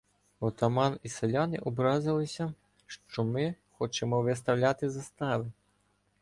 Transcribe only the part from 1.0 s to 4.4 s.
і селяни образилися, що ми хочемо